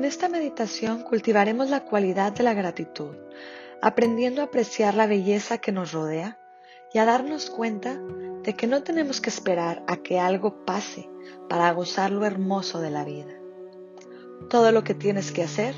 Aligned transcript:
En 0.00 0.06
esta 0.06 0.30
meditación 0.30 1.02
cultivaremos 1.02 1.68
la 1.68 1.84
cualidad 1.84 2.32
de 2.32 2.42
la 2.42 2.54
gratitud, 2.54 3.14
aprendiendo 3.82 4.40
a 4.40 4.46
apreciar 4.46 4.94
la 4.94 5.06
belleza 5.06 5.58
que 5.58 5.72
nos 5.72 5.92
rodea 5.92 6.38
y 6.90 6.98
a 7.00 7.04
darnos 7.04 7.50
cuenta 7.50 8.00
de 8.42 8.54
que 8.54 8.66
no 8.66 8.82
tenemos 8.82 9.20
que 9.20 9.28
esperar 9.28 9.84
a 9.88 9.98
que 9.98 10.18
algo 10.18 10.64
pase 10.64 11.10
para 11.50 11.70
gozar 11.72 12.12
lo 12.12 12.24
hermoso 12.24 12.80
de 12.80 12.88
la 12.88 13.04
vida. 13.04 13.34
Todo 14.48 14.72
lo 14.72 14.84
que 14.84 14.94
tienes 14.94 15.32
que 15.32 15.42
hacer 15.42 15.74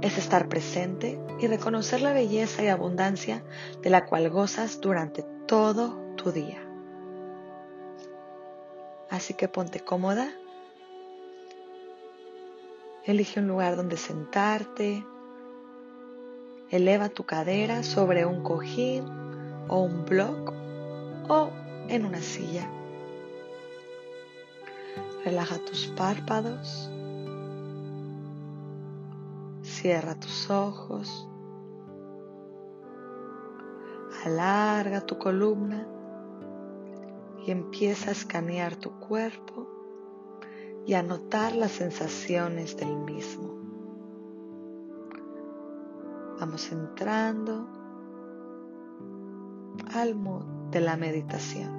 es 0.00 0.16
estar 0.16 0.48
presente 0.48 1.20
y 1.38 1.46
reconocer 1.46 2.00
la 2.00 2.14
belleza 2.14 2.62
y 2.62 2.68
abundancia 2.68 3.44
de 3.82 3.90
la 3.90 4.06
cual 4.06 4.30
gozas 4.30 4.80
durante 4.80 5.26
todo 5.46 6.14
tu 6.16 6.32
día. 6.32 6.66
Así 9.10 9.34
que 9.34 9.46
ponte 9.46 9.80
cómoda, 9.80 10.32
elige 13.08 13.40
un 13.40 13.48
lugar 13.48 13.74
donde 13.74 13.96
sentarte, 13.96 15.02
eleva 16.68 17.08
tu 17.08 17.24
cadera 17.24 17.82
sobre 17.82 18.26
un 18.26 18.42
cojín 18.42 19.02
o 19.66 19.80
un 19.80 20.04
bloc 20.04 20.52
o 21.26 21.50
en 21.88 22.04
una 22.04 22.20
silla. 22.20 22.70
Relaja 25.24 25.56
tus 25.64 25.86
párpados. 25.96 26.90
Cierra 29.62 30.14
tus 30.14 30.50
ojos. 30.50 31.26
Alarga 34.26 35.00
tu 35.06 35.16
columna 35.16 35.88
y 37.46 37.52
empieza 37.52 38.10
a 38.10 38.12
escanear 38.12 38.76
tu 38.76 38.90
cuerpo 39.00 39.77
y 40.88 40.94
a 40.94 41.02
notar 41.02 41.54
las 41.54 41.72
sensaciones 41.72 42.74
del 42.78 42.96
mismo. 42.96 43.58
Vamos 46.40 46.72
entrando 46.72 47.68
al 49.92 50.14
mood 50.14 50.46
de 50.70 50.80
la 50.80 50.96
meditación. 50.96 51.70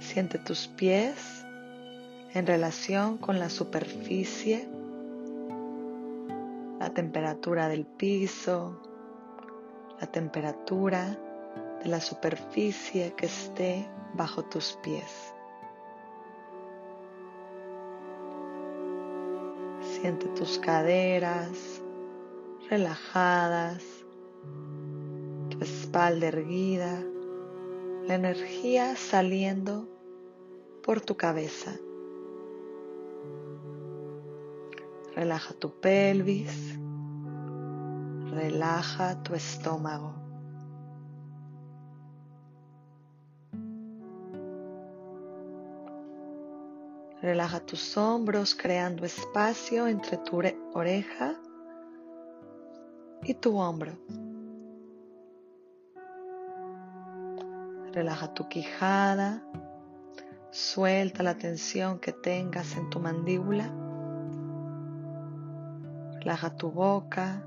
Siente 0.00 0.36
tus 0.36 0.68
pies 0.68 1.46
en 2.34 2.46
relación 2.46 3.16
con 3.16 3.38
la 3.38 3.48
superficie, 3.48 4.68
la 6.78 6.90
temperatura 6.90 7.68
del 7.68 7.86
piso, 7.86 8.82
la 9.98 10.08
temperatura 10.08 11.18
de 11.82 11.88
la 11.88 12.00
superficie 12.00 13.14
que 13.16 13.26
esté 13.26 13.88
bajo 14.14 14.44
tus 14.44 14.78
pies. 14.82 15.34
Siente 19.80 20.26
tus 20.28 20.58
caderas 20.58 21.82
relajadas, 22.68 23.82
tu 25.50 25.58
espalda 25.60 26.26
erguida, 26.28 27.02
la 28.06 28.14
energía 28.14 28.96
saliendo 28.96 29.88
por 30.82 31.00
tu 31.00 31.16
cabeza. 31.16 31.72
Relaja 35.14 35.54
tu 35.54 35.70
pelvis, 35.80 36.78
relaja 38.30 39.22
tu 39.22 39.34
estómago. 39.34 40.19
Relaja 47.22 47.60
tus 47.60 47.98
hombros 47.98 48.54
creando 48.54 49.04
espacio 49.04 49.86
entre 49.86 50.16
tu 50.16 50.38
oreja 50.72 51.34
y 53.22 53.34
tu 53.34 53.58
hombro. 53.58 53.92
Relaja 57.92 58.32
tu 58.32 58.48
quijada, 58.48 59.42
suelta 60.50 61.22
la 61.22 61.36
tensión 61.36 61.98
que 61.98 62.12
tengas 62.14 62.74
en 62.76 62.88
tu 62.88 63.00
mandíbula. 63.00 63.70
Relaja 66.20 66.56
tu 66.56 66.70
boca, 66.70 67.44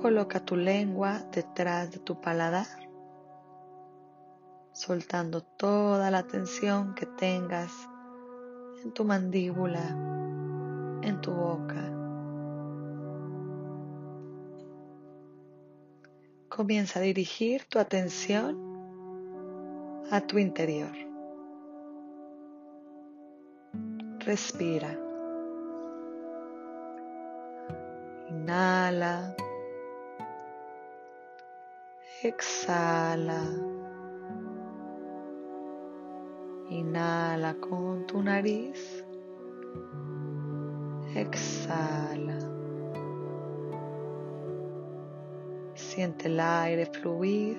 coloca 0.00 0.40
tu 0.40 0.56
lengua 0.56 1.24
detrás 1.30 1.90
de 1.90 1.98
tu 1.98 2.22
paladar, 2.22 2.88
soltando 4.72 5.42
toda 5.42 6.10
la 6.10 6.22
tensión 6.22 6.94
que 6.94 7.04
tengas 7.04 7.70
en 8.84 8.92
tu 8.92 9.04
mandíbula, 9.04 9.88
en 11.02 11.20
tu 11.22 11.32
boca. 11.32 11.90
Comienza 16.48 17.00
a 17.00 17.02
dirigir 17.02 17.64
tu 17.64 17.78
atención 17.78 18.56
a 20.10 20.20
tu 20.20 20.38
interior. 20.38 20.92
Respira. 24.20 24.98
Inhala. 28.28 29.34
Exhala. 32.22 33.73
Inhala 36.70 37.54
con 37.60 38.06
tu 38.06 38.22
nariz. 38.22 39.04
Exhala. 41.14 42.38
Siente 45.74 46.28
el 46.28 46.40
aire 46.40 46.86
fluir 46.86 47.58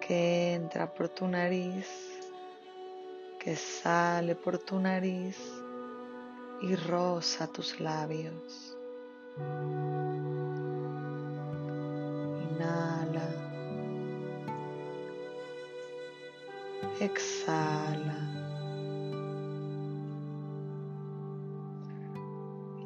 que 0.00 0.54
entra 0.54 0.92
por 0.92 1.08
tu 1.08 1.26
nariz, 1.26 1.88
que 3.40 3.56
sale 3.56 4.34
por 4.34 4.58
tu 4.58 4.78
nariz 4.78 5.38
y 6.62 6.76
roza 6.76 7.46
tus 7.46 7.80
labios. 7.80 8.76
Inhala. 12.50 13.03
Exhala. 17.04 18.18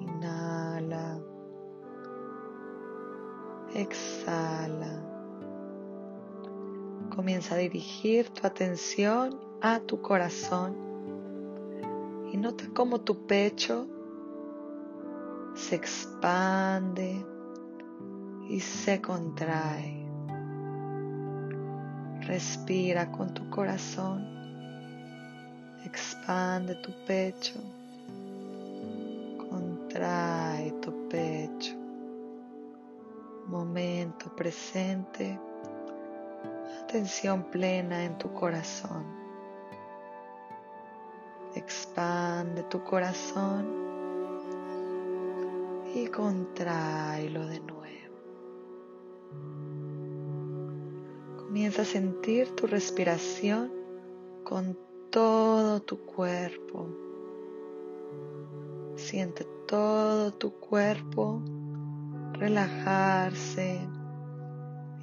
Inhala. 0.01 1.21
Exhala. 3.75 4.93
Comienza 7.15 7.55
a 7.55 7.59
dirigir 7.59 8.29
tu 8.31 8.45
atención 8.45 9.39
a 9.61 9.79
tu 9.79 10.03
corazón 10.03 10.75
y 12.33 12.37
nota 12.39 12.65
cómo 12.75 13.01
tu 13.01 13.25
pecho 13.29 13.87
se 15.55 15.77
expande 15.77 17.25
y 18.49 18.59
se 18.59 19.01
contrae. 19.01 20.08
Respira 22.29 23.11
con 23.11 23.33
tu 23.33 23.49
corazón, 23.49 24.23
expande 25.83 26.75
tu 26.75 26.93
pecho, 27.07 27.55
contrae 29.49 30.73
tu 30.73 31.09
pecho. 31.09 31.75
Momento 33.47 34.27
presente 34.37 35.41
atención 36.83 37.45
plena 37.45 38.05
en 38.05 38.19
tu 38.19 38.31
corazón. 38.35 39.07
Expande 41.55 42.63
tu 42.65 42.85
corazón 42.85 43.67
y 45.95 46.07
contráelo 46.09 47.47
de 47.47 47.61
nuevo. 47.61 47.78
Comienza 51.59 51.83
a 51.83 51.87
sentir 51.87 52.55
tu 52.55 52.69
respiración 52.69 53.73
con 54.45 54.79
todo 55.11 55.83
tu 55.83 55.99
cuerpo. 56.07 56.87
Siente 58.95 59.45
todo 59.67 60.33
tu 60.35 60.53
cuerpo 60.61 61.43
relajarse 62.35 63.81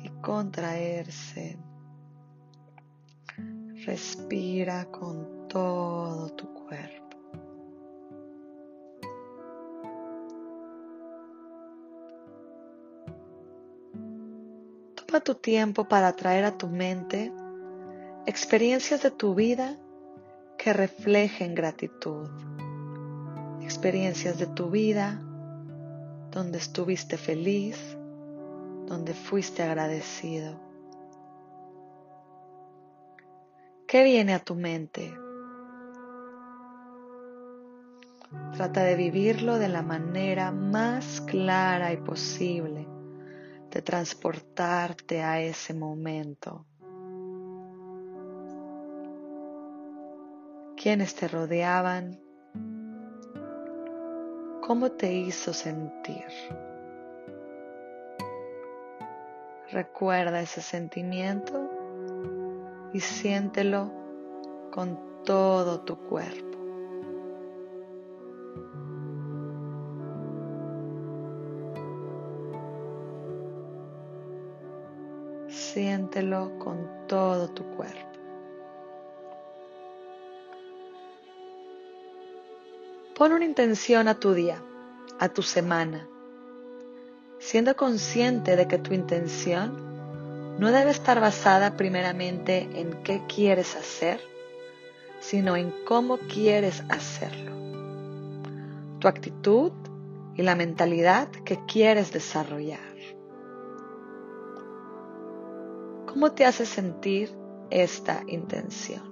y 0.01 0.09
contraerse. 0.21 1.59
Respira 3.85 4.85
con 4.85 5.49
todo 5.49 6.29
tu 6.37 6.53
Toma 15.15 15.23
tu 15.23 15.35
tiempo 15.35 15.85
para 15.85 16.11
traer 16.11 16.43
a 16.43 16.57
tu 16.57 16.67
mente 16.67 17.31
experiencias 18.25 19.01
de 19.01 19.11
tu 19.11 19.33
vida 19.33 19.77
que 20.57 20.73
reflejen 20.73 21.55
gratitud. 21.55 22.27
Experiencias 23.61 24.37
de 24.37 24.47
tu 24.47 24.69
vida 24.69 25.21
donde 26.31 26.57
estuviste 26.57 27.15
feliz, 27.15 27.77
donde 28.87 29.13
fuiste 29.13 29.63
agradecido. 29.63 30.59
¿Qué 33.87 34.03
viene 34.03 34.33
a 34.33 34.39
tu 34.39 34.55
mente? 34.55 35.13
Trata 38.57 38.83
de 38.83 38.97
vivirlo 38.97 39.59
de 39.59 39.69
la 39.69 39.81
manera 39.81 40.51
más 40.51 41.21
clara 41.21 41.93
y 41.93 41.97
posible, 41.97 42.94
de 43.75 43.81
transportarte 43.81 45.21
a 45.21 45.41
ese 45.41 45.73
momento. 45.73 46.65
¿Quiénes 50.81 51.13
te 51.13 51.27
rodeaban? 51.27 52.17
¿Cómo 54.65 54.93
te 54.93 55.11
hizo 55.11 55.51
sentir? 55.51 56.23
Recuerda 59.71 60.39
ese 60.39 60.61
sentimiento 60.61 61.69
y 62.93 63.01
siéntelo 63.01 63.91
con 64.71 64.97
todo 65.25 65.81
tu 65.81 65.97
cuerpo. 65.97 66.54
Siéntelo 75.75 76.57
con 76.57 77.05
todo 77.05 77.49
tu 77.49 77.65
cuerpo. 77.75 78.17
Pon 83.13 83.33
una 83.33 83.43
intención 83.43 84.07
a 84.07 84.17
tu 84.17 84.33
día, 84.33 84.63
a 85.19 85.27
tu 85.27 85.41
semana, 85.41 86.07
siendo 87.39 87.75
consciente 87.75 88.55
de 88.55 88.69
que 88.69 88.77
tu 88.77 88.93
intención 88.93 90.55
no 90.59 90.71
debe 90.71 90.91
estar 90.91 91.19
basada 91.19 91.75
primeramente 91.75 92.69
en 92.75 93.03
qué 93.03 93.23
quieres 93.27 93.75
hacer, 93.75 94.21
sino 95.19 95.57
en 95.57 95.73
cómo 95.83 96.19
quieres 96.19 96.85
hacerlo. 96.87 97.51
Tu 98.99 99.09
actitud 99.09 99.73
y 100.37 100.41
la 100.41 100.55
mentalidad 100.55 101.27
que 101.43 101.59
quieres 101.65 102.13
desarrollar. 102.13 102.94
¿Cómo 106.15 106.31
te 106.31 106.45
hace 106.45 106.65
sentir 106.65 107.29
esta 107.69 108.23
intención? 108.27 109.03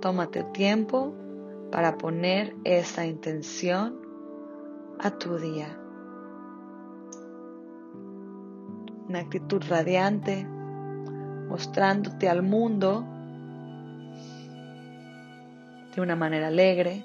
Tómate 0.00 0.44
tiempo 0.52 1.12
para 1.72 1.98
poner 1.98 2.54
esa 2.62 3.04
intención 3.04 3.98
a 5.00 5.10
tu 5.18 5.36
día. 5.36 5.76
Una 9.08 9.18
actitud 9.18 9.64
radiante, 9.68 10.46
mostrándote 11.48 12.28
al 12.28 12.44
mundo 12.44 13.04
de 15.96 16.00
una 16.00 16.14
manera 16.14 16.46
alegre, 16.46 17.04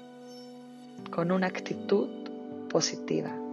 con 1.10 1.32
una 1.32 1.48
actitud 1.48 2.08
positiva. 2.68 3.47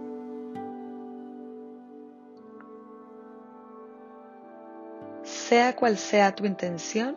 Sea 5.48 5.76
cual 5.76 5.96
sea 5.96 6.34
tu 6.34 6.44
intención, 6.44 7.16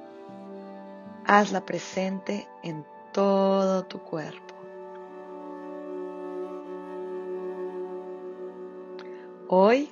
hazla 1.26 1.66
presente 1.66 2.48
en 2.62 2.86
todo 3.12 3.86
tu 3.86 3.98
cuerpo. 4.04 4.54
Hoy 9.48 9.90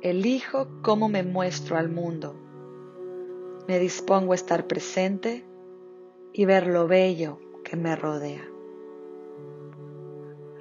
elijo 0.00 0.68
cómo 0.80 1.08
me 1.08 1.24
muestro 1.24 1.76
al 1.76 1.88
mundo. 1.88 2.36
Me 3.66 3.80
dispongo 3.80 4.30
a 4.30 4.36
estar 4.36 4.68
presente 4.68 5.44
y 6.32 6.44
ver 6.44 6.68
lo 6.68 6.86
bello 6.86 7.40
que 7.64 7.74
me 7.74 7.96
rodea. 7.96 8.44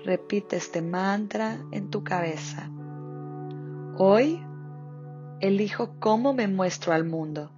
Repite 0.04 0.56
este 0.56 0.82
mantra 0.82 1.64
en 1.70 1.92
tu 1.92 2.04
cabeza. 2.04 2.72
Hoy 3.96 4.44
elijo 5.48 6.00
cómo 6.00 6.34
me 6.34 6.48
muestro 6.48 6.94
al 6.94 7.04
mundo. 7.04 7.52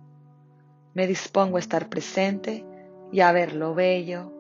Me 0.95 1.05
dispongo 1.05 1.57
a 1.57 1.59
estar 1.59 1.87
presente 1.87 2.65
y 3.11 3.19
a 3.19 3.31
ver 3.31 3.53
lo 3.53 3.75
bello 3.75 4.33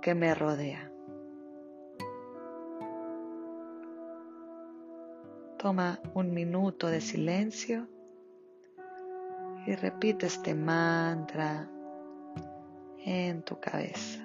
que 0.00 0.14
me 0.14 0.34
rodea. 0.34 0.90
Toma 5.58 6.00
un 6.14 6.32
minuto 6.32 6.86
de 6.86 7.02
silencio 7.02 7.88
y 9.66 9.74
repite 9.74 10.26
este 10.26 10.54
mantra 10.54 11.68
en 13.04 13.42
tu 13.42 13.60
cabeza. 13.60 14.21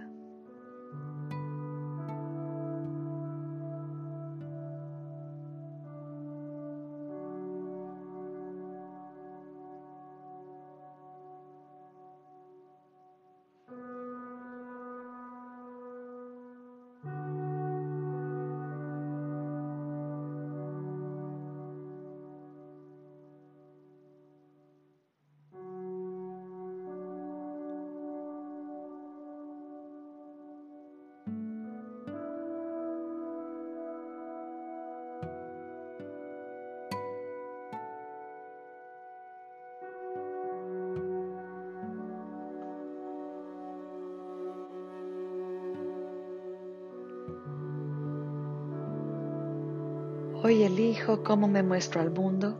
Hoy 50.47 50.63
elijo 50.63 51.25
cómo 51.25 51.49
me 51.49 51.61
muestro 51.61 51.99
al 51.99 52.09
mundo, 52.09 52.57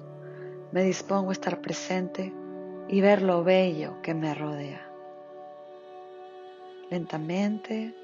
me 0.74 0.84
dispongo 0.84 1.29
a 1.29 1.32
estar 1.32 1.62
presente 1.62 2.34
y 2.89 3.00
ver 3.00 3.22
lo 3.22 3.46
bello 3.46 4.01
que 4.01 4.13
me 4.13 4.34
rodea. 4.34 4.91
Lentamente 6.89 7.96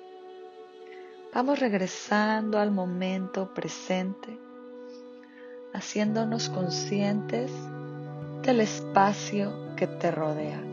vamos 1.33 1.59
regresando 1.59 2.59
al 2.59 2.71
momento 2.71 3.53
presente, 3.53 4.39
haciéndonos 5.73 6.47
conscientes 6.47 7.51
del 8.41 8.61
espacio 8.61 9.75
que 9.75 9.87
te 9.87 10.11
rodea. 10.11 10.63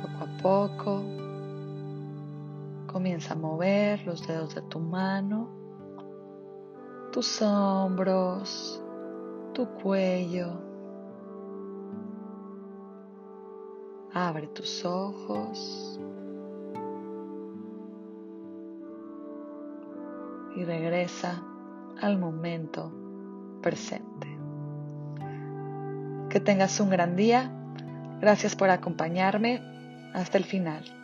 Poco 0.00 0.24
a 0.24 0.42
poco 0.42 1.19
Comienza 2.90 3.34
a 3.34 3.36
mover 3.36 4.04
los 4.04 4.26
dedos 4.26 4.56
de 4.56 4.62
tu 4.62 4.80
mano, 4.80 5.48
tus 7.12 7.40
hombros, 7.40 8.82
tu 9.54 9.64
cuello. 9.80 10.60
Abre 14.12 14.48
tus 14.48 14.84
ojos 14.84 16.00
y 20.56 20.64
regresa 20.64 21.44
al 22.00 22.18
momento 22.18 22.90
presente. 23.62 24.36
Que 26.28 26.40
tengas 26.40 26.80
un 26.80 26.90
gran 26.90 27.14
día. 27.14 27.52
Gracias 28.20 28.56
por 28.56 28.68
acompañarme 28.68 29.62
hasta 30.12 30.38
el 30.38 30.44
final. 30.44 30.99